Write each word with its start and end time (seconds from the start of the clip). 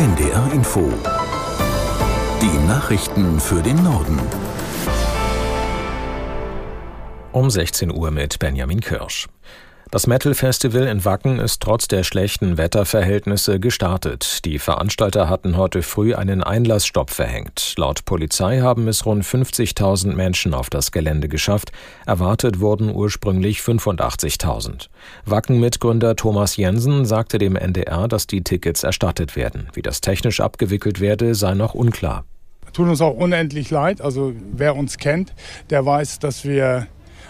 NDR 0.00 0.50
Info. 0.54 0.90
Die 2.40 2.66
Nachrichten 2.66 3.38
für 3.38 3.60
den 3.60 3.84
Norden. 3.84 4.18
Um 7.32 7.50
16 7.50 7.94
Uhr 7.94 8.10
mit 8.10 8.38
Benjamin 8.38 8.80
Kirsch. 8.80 9.28
Das 9.92 10.06
Metal 10.06 10.34
Festival 10.34 10.86
in 10.86 11.04
Wacken 11.04 11.40
ist 11.40 11.60
trotz 11.60 11.88
der 11.88 12.04
schlechten 12.04 12.56
Wetterverhältnisse 12.56 13.58
gestartet. 13.58 14.44
Die 14.44 14.60
Veranstalter 14.60 15.28
hatten 15.28 15.56
heute 15.56 15.82
früh 15.82 16.14
einen 16.14 16.44
Einlassstopp 16.44 17.10
verhängt. 17.10 17.74
Laut 17.76 18.04
Polizei 18.04 18.60
haben 18.60 18.86
es 18.86 19.04
rund 19.04 19.24
50.000 19.24 20.14
Menschen 20.14 20.54
auf 20.54 20.70
das 20.70 20.92
Gelände 20.92 21.28
geschafft. 21.28 21.72
Erwartet 22.06 22.60
wurden 22.60 22.94
ursprünglich 22.94 23.58
85.000. 23.58 24.86
Wacken-Mitgründer 25.24 26.14
Thomas 26.14 26.56
Jensen 26.56 27.04
sagte 27.04 27.38
dem 27.38 27.56
NDR, 27.56 28.06
dass 28.06 28.28
die 28.28 28.44
Tickets 28.44 28.84
erstattet 28.84 29.34
werden. 29.34 29.70
Wie 29.72 29.82
das 29.82 30.00
technisch 30.00 30.40
abgewickelt 30.40 31.00
werde, 31.00 31.34
sei 31.34 31.54
noch 31.54 31.74
unklar. 31.74 32.24
Tut 32.72 32.86
uns 32.86 33.00
auch 33.00 33.16
unendlich 33.16 33.70
leid. 33.70 34.00
Also 34.00 34.34
wer 34.52 34.76
uns 34.76 34.98
kennt, 34.98 35.34
der 35.70 35.84
weiß, 35.84 36.20
dass 36.20 36.44
wir 36.44 36.86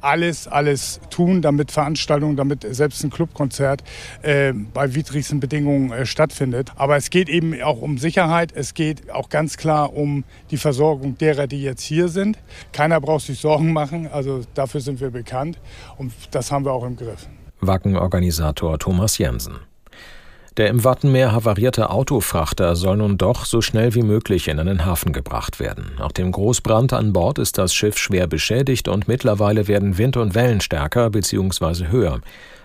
alles, 0.00 0.48
alles 0.48 1.00
tun, 1.10 1.42
damit 1.42 1.70
Veranstaltungen, 1.70 2.36
damit 2.36 2.66
selbst 2.74 3.02
ein 3.04 3.10
Clubkonzert 3.10 3.82
äh, 4.22 4.52
bei 4.52 4.94
widrigsten 4.94 5.40
Bedingungen 5.40 5.92
äh, 5.92 6.06
stattfindet. 6.06 6.72
Aber 6.76 6.96
es 6.96 7.10
geht 7.10 7.28
eben 7.28 7.60
auch 7.62 7.80
um 7.80 7.98
Sicherheit. 7.98 8.52
Es 8.54 8.74
geht 8.74 9.10
auch 9.10 9.28
ganz 9.28 9.56
klar 9.56 9.94
um 9.94 10.24
die 10.50 10.56
Versorgung 10.56 11.18
derer, 11.18 11.46
die 11.46 11.62
jetzt 11.62 11.82
hier 11.82 12.08
sind. 12.08 12.38
Keiner 12.72 13.00
braucht 13.00 13.26
sich 13.26 13.40
Sorgen 13.40 13.72
machen. 13.72 14.08
Also 14.12 14.42
dafür 14.54 14.80
sind 14.80 15.00
wir 15.00 15.10
bekannt 15.10 15.58
und 15.98 16.12
das 16.30 16.50
haben 16.50 16.64
wir 16.64 16.72
auch 16.72 16.84
im 16.84 16.96
Griff. 16.96 17.28
Wacken-Organisator 17.60 18.78
Thomas 18.78 19.18
Jensen. 19.18 19.71
Der 20.58 20.68
im 20.68 20.84
Wattenmeer 20.84 21.32
havarierte 21.32 21.88
Autofrachter 21.88 22.76
soll 22.76 22.98
nun 22.98 23.16
doch 23.16 23.46
so 23.46 23.62
schnell 23.62 23.94
wie 23.94 24.02
möglich 24.02 24.48
in 24.48 24.60
einen 24.60 24.84
Hafen 24.84 25.14
gebracht 25.14 25.60
werden. 25.60 25.92
Nach 25.98 26.12
dem 26.12 26.30
Großbrand 26.30 26.92
an 26.92 27.14
Bord 27.14 27.38
ist 27.38 27.56
das 27.56 27.74
Schiff 27.74 27.96
schwer 27.96 28.26
beschädigt 28.26 28.86
und 28.86 29.08
mittlerweile 29.08 29.66
werden 29.66 29.96
Wind 29.96 30.18
und 30.18 30.34
Wellen 30.34 30.60
stärker 30.60 31.08
bzw. 31.08 31.86
höher. 31.86 32.20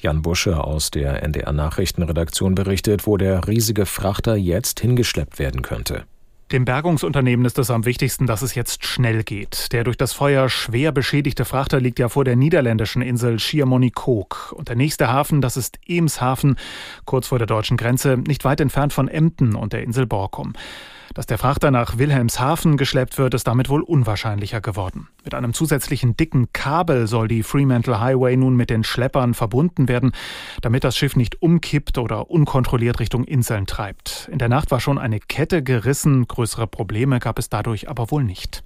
Jan 0.00 0.22
Busche 0.22 0.62
aus 0.62 0.90
der 0.90 1.22
NDR 1.22 1.52
Nachrichtenredaktion 1.52 2.56
berichtet, 2.56 3.06
wo 3.06 3.16
der 3.16 3.46
riesige 3.46 3.86
Frachter 3.86 4.34
jetzt 4.34 4.80
hingeschleppt 4.80 5.38
werden 5.38 5.62
könnte. 5.62 6.04
Dem 6.52 6.64
Bergungsunternehmen 6.64 7.44
ist 7.44 7.58
es 7.58 7.70
am 7.70 7.84
wichtigsten, 7.84 8.26
dass 8.26 8.40
es 8.40 8.54
jetzt 8.54 8.82
schnell 8.82 9.22
geht. 9.22 9.70
Der 9.72 9.84
durch 9.84 9.98
das 9.98 10.14
Feuer 10.14 10.48
schwer 10.48 10.92
beschädigte 10.92 11.44
Frachter 11.44 11.78
liegt 11.78 11.98
ja 11.98 12.08
vor 12.08 12.24
der 12.24 12.36
niederländischen 12.36 13.02
Insel 13.02 13.38
Schiermonnikoog. 13.38 14.54
Und 14.56 14.70
der 14.70 14.76
nächste 14.76 15.08
Hafen, 15.08 15.42
das 15.42 15.58
ist 15.58 15.78
Eemshaven, 15.86 16.56
kurz 17.04 17.26
vor 17.26 17.36
der 17.38 17.46
deutschen 17.46 17.76
Grenze, 17.76 18.16
nicht 18.16 18.46
weit 18.46 18.62
entfernt 18.62 18.94
von 18.94 19.08
Emden 19.08 19.54
und 19.54 19.74
der 19.74 19.82
Insel 19.82 20.06
Borkum. 20.06 20.54
Dass 21.14 21.26
der 21.26 21.38
Frachter 21.38 21.70
nach 21.70 21.98
Wilhelmshaven 21.98 22.76
geschleppt 22.76 23.18
wird, 23.18 23.34
ist 23.34 23.46
damit 23.46 23.68
wohl 23.68 23.82
unwahrscheinlicher 23.82 24.60
geworden. 24.60 25.08
Mit 25.24 25.34
einem 25.34 25.54
zusätzlichen 25.54 26.16
dicken 26.16 26.52
Kabel 26.52 27.06
soll 27.06 27.28
die 27.28 27.42
Fremantle 27.42 28.00
Highway 28.00 28.36
nun 28.36 28.56
mit 28.56 28.70
den 28.70 28.84
Schleppern 28.84 29.34
verbunden 29.34 29.88
werden, 29.88 30.12
damit 30.62 30.84
das 30.84 30.96
Schiff 30.96 31.16
nicht 31.16 31.42
umkippt 31.42 31.98
oder 31.98 32.30
unkontrolliert 32.30 33.00
Richtung 33.00 33.24
Inseln 33.24 33.66
treibt. 33.66 34.28
In 34.32 34.38
der 34.38 34.48
Nacht 34.48 34.70
war 34.70 34.80
schon 34.80 34.98
eine 34.98 35.20
Kette 35.20 35.62
gerissen, 35.62 36.26
größere 36.28 36.66
Probleme 36.66 37.18
gab 37.18 37.38
es 37.38 37.48
dadurch 37.48 37.88
aber 37.88 38.10
wohl 38.10 38.24
nicht. 38.24 38.62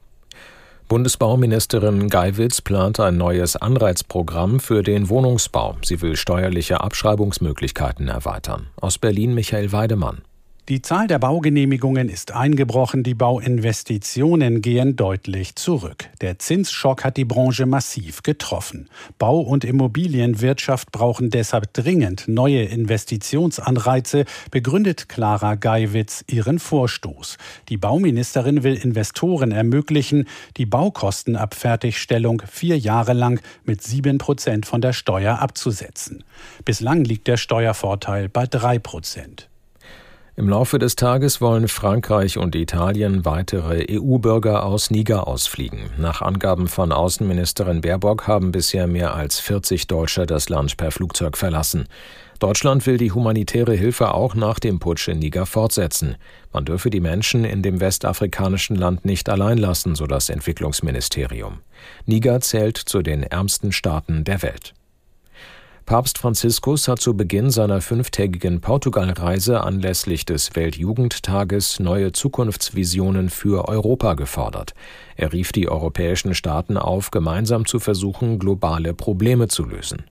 Bundesbauministerin 0.89 2.11
Geiwitz 2.11 2.61
plant 2.61 3.01
ein 3.01 3.17
neues 3.17 3.57
Anreizprogramm 3.57 4.61
für 4.61 4.83
den 4.83 5.09
Wohnungsbau. 5.09 5.77
Sie 5.83 6.03
will 6.03 6.17
steuerliche 6.17 6.83
Abschreibungsmöglichkeiten 6.83 8.09
erweitern. 8.09 8.67
Aus 8.79 8.99
Berlin 8.99 9.33
Michael 9.33 9.73
Weidemann. 9.73 10.21
Die 10.69 10.81
Zahl 10.81 11.09
der 11.09 11.19
Baugenehmigungen 11.19 12.09
ist 12.09 12.31
eingebrochen, 12.31 13.03
die 13.03 13.15
Bauinvestitionen 13.15 14.63
gehen 14.63 14.95
deutlich 14.95 15.57
zurück. 15.57 16.09
Der 16.21 16.39
Zinsschock 16.39 17.03
hat 17.03 17.17
die 17.17 17.25
Branche 17.25 17.67
massiv 17.67 18.23
getroffen. 18.23 18.89
Bau- 19.19 19.41
und 19.41 19.65
Immobilienwirtschaft 19.65 20.93
brauchen 20.93 21.31
deshalb 21.31 21.73
dringend 21.73 22.29
neue 22.29 22.63
Investitionsanreize, 22.63 24.25
begründet 24.53 25.09
Clara 25.09 25.57
Geiwitz 25.57 26.23
ihren 26.29 26.61
Vorstoß. 26.61 27.39
Die 27.69 27.77
Bauministerin 27.77 28.63
will 28.63 28.77
Investoren 28.77 29.51
ermöglichen, 29.51 30.29
die 30.59 30.67
Baukosten 30.67 31.35
ab 31.35 31.57
Fertigstellung 31.57 32.41
vier 32.49 32.79
Jahre 32.79 33.15
lang 33.15 33.41
mit 33.65 33.83
sieben 33.83 34.19
Prozent 34.19 34.65
von 34.65 34.81
der 34.81 34.93
Steuer 34.93 35.41
abzusetzen. 35.41 36.23
Bislang 36.65 37.03
liegt 37.03 37.27
der 37.27 37.37
Steuervorteil 37.37 38.29
bei 38.29 38.47
drei 38.47 38.79
Prozent. 38.79 39.49
Im 40.35 40.49
Laufe 40.49 40.79
des 40.79 40.97
Tages 40.97 41.43
wollen 41.43 41.69
Frankreich 41.69 42.39
und 42.39 42.55
Italien 42.55 43.27
weitere 43.27 43.85
EU-Bürger 43.91 44.65
aus 44.65 44.91
Niger 44.91 45.29
ausfliegen. 45.29 45.91
Nach 45.99 46.23
Angaben 46.23 46.69
von 46.69 46.91
Außenministerin 46.91 47.83
Baerbock 47.83 48.27
haben 48.27 48.51
bisher 48.51 48.87
mehr 48.87 49.15
als 49.15 49.41
40 49.41 49.89
Deutsche 49.89 50.25
das 50.25 50.49
Land 50.49 50.79
per 50.79 50.91
Flugzeug 50.91 51.37
verlassen. 51.37 51.87
Deutschland 52.39 52.87
will 52.87 52.97
die 52.97 53.13
humanitäre 53.13 53.75
Hilfe 53.75 54.15
auch 54.15 54.35
nach 54.35 54.59
dem 54.59 54.79
Putsch 54.79 55.07
in 55.09 55.19
Niger 55.19 55.45
fortsetzen. 55.45 56.17
Man 56.51 56.65
dürfe 56.65 56.89
die 56.89 57.01
Menschen 57.01 57.45
in 57.45 57.63
dem 57.63 57.81
westafrikanischen 57.81 58.75
Land 58.75 59.05
nicht 59.05 59.29
allein 59.29 59.59
lassen, 59.59 59.95
so 59.95 60.07
das 60.07 60.31
Entwicklungsministerium. 60.31 61.59
Niger 62.07 62.41
zählt 62.41 62.79
zu 62.79 63.03
den 63.03 63.23
ärmsten 63.23 63.71
Staaten 63.71 64.25
der 64.25 64.41
Welt. 64.41 64.73
Papst 65.85 66.19
Franziskus 66.19 66.87
hat 66.89 67.01
zu 67.01 67.17
Beginn 67.17 67.51
seiner 67.51 67.81
fünftägigen 67.81 68.61
Portugalreise 68.61 69.63
anlässlich 69.63 70.25
des 70.25 70.55
Weltjugendtages 70.55 71.81
neue 71.81 72.13
Zukunftsvisionen 72.13 73.31
für 73.31 73.69
Europa 73.69 74.15
gefordert. 74.15 74.75
Er 75.17 75.33
rief 75.33 75.53
die 75.53 75.69
europäischen 75.69 76.35
Staaten 76.35 76.77
auf, 76.77 77.11
gemeinsam 77.11 77.67
zu 77.67 77.81
versuchen, 77.81 78.39
globale 78.39 78.95
Probleme 78.95 79.49
zu 79.49 79.65
lösen. 79.65 80.05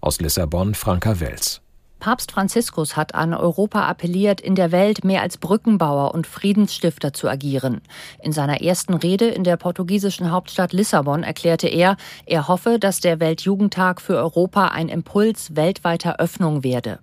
Aus 0.00 0.20
Lissabon 0.20 0.74
Franka 0.74 1.18
Wels. 1.20 1.62
Papst 2.04 2.32
Franziskus 2.32 2.98
hat 2.98 3.14
an 3.14 3.32
Europa 3.32 3.88
appelliert, 3.88 4.42
in 4.42 4.56
der 4.56 4.72
Welt 4.72 5.04
mehr 5.04 5.22
als 5.22 5.38
Brückenbauer 5.38 6.12
und 6.12 6.26
Friedensstifter 6.26 7.14
zu 7.14 7.30
agieren. 7.30 7.80
In 8.22 8.30
seiner 8.30 8.60
ersten 8.60 8.92
Rede 8.92 9.28
in 9.28 9.42
der 9.42 9.56
portugiesischen 9.56 10.30
Hauptstadt 10.30 10.74
Lissabon 10.74 11.22
erklärte 11.22 11.66
er, 11.66 11.96
er 12.26 12.46
hoffe, 12.46 12.78
dass 12.78 13.00
der 13.00 13.20
Weltjugendtag 13.20 14.02
für 14.02 14.18
Europa 14.18 14.68
ein 14.68 14.90
Impuls 14.90 15.56
weltweiter 15.56 16.20
Öffnung 16.20 16.62
werde. 16.62 16.98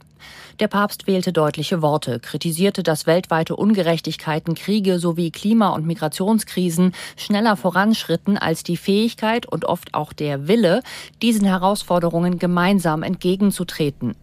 Der 0.60 0.68
Papst 0.68 1.08
wählte 1.08 1.34
deutliche 1.34 1.82
Worte, 1.82 2.20
kritisierte, 2.20 2.84
dass 2.84 3.08
weltweite 3.08 3.56
Ungerechtigkeiten, 3.56 4.54
Kriege 4.54 5.00
sowie 5.00 5.32
Klima- 5.32 5.70
und 5.70 5.88
Migrationskrisen 5.88 6.94
schneller 7.18 7.58
voranschritten 7.58 8.38
als 8.38 8.62
die 8.62 8.78
Fähigkeit 8.78 9.48
und 9.48 9.66
oft 9.66 9.96
auch 9.96 10.14
der 10.14 10.48
Wille, 10.48 10.84
diesen 11.24 11.48
Herausforderungen 11.48 12.38
gemeinsam 12.38 13.02
entgegenzutreten. 13.02 14.16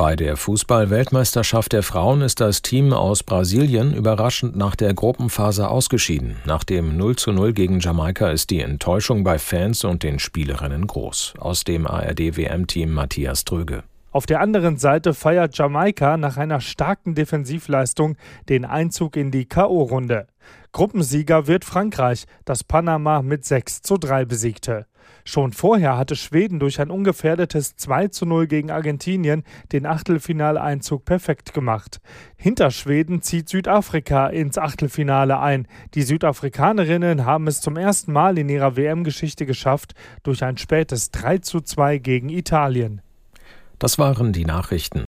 Bei 0.00 0.16
der 0.16 0.38
Fußball-Weltmeisterschaft 0.38 1.74
der 1.74 1.82
Frauen 1.82 2.22
ist 2.22 2.40
das 2.40 2.62
Team 2.62 2.94
aus 2.94 3.22
Brasilien 3.22 3.92
überraschend 3.92 4.56
nach 4.56 4.74
der 4.74 4.94
Gruppenphase 4.94 5.68
ausgeschieden. 5.68 6.36
Nach 6.46 6.64
dem 6.64 6.96
0 6.96 7.16
zu 7.16 7.32
0 7.32 7.52
gegen 7.52 7.80
Jamaika 7.80 8.30
ist 8.30 8.48
die 8.48 8.62
Enttäuschung 8.62 9.24
bei 9.24 9.38
Fans 9.38 9.84
und 9.84 10.02
den 10.02 10.18
Spielerinnen 10.18 10.86
groß. 10.86 11.34
Aus 11.38 11.64
dem 11.64 11.86
ARD-WM-Team 11.86 12.90
Matthias 12.90 13.44
Tröge. 13.44 13.82
Auf 14.10 14.24
der 14.24 14.40
anderen 14.40 14.78
Seite 14.78 15.12
feiert 15.12 15.58
Jamaika 15.58 16.16
nach 16.16 16.38
einer 16.38 16.62
starken 16.62 17.14
Defensivleistung 17.14 18.16
den 18.48 18.64
Einzug 18.64 19.18
in 19.18 19.30
die 19.30 19.44
K.O.-Runde. 19.44 20.28
Gruppensieger 20.72 21.46
wird 21.46 21.66
Frankreich, 21.66 22.24
das 22.46 22.64
Panama 22.64 23.20
mit 23.20 23.44
6 23.44 23.82
zu 23.82 23.98
3 23.98 24.24
besiegte. 24.24 24.86
Schon 25.24 25.52
vorher 25.52 25.96
hatte 25.96 26.16
Schweden 26.16 26.58
durch 26.58 26.80
ein 26.80 26.90
ungefährdetes 26.90 27.76
2 27.76 28.08
zu 28.08 28.26
0 28.26 28.46
gegen 28.46 28.70
Argentinien 28.70 29.44
den 29.72 29.86
Achtelfinaleinzug 29.86 31.04
perfekt 31.04 31.54
gemacht. 31.54 32.00
Hinter 32.36 32.70
Schweden 32.70 33.22
zieht 33.22 33.48
Südafrika 33.48 34.28
ins 34.28 34.58
Achtelfinale 34.58 35.38
ein. 35.40 35.66
Die 35.94 36.02
Südafrikanerinnen 36.02 37.24
haben 37.24 37.46
es 37.46 37.60
zum 37.60 37.76
ersten 37.76 38.12
Mal 38.12 38.38
in 38.38 38.48
ihrer 38.48 38.76
WM-Geschichte 38.76 39.46
geschafft 39.46 39.94
durch 40.22 40.42
ein 40.44 40.56
spätes 40.56 41.10
3 41.10 41.38
zu 41.38 41.60
2 41.60 41.98
gegen 41.98 42.28
Italien. 42.28 43.02
Das 43.78 43.98
waren 43.98 44.32
die 44.32 44.44
Nachrichten. 44.44 45.04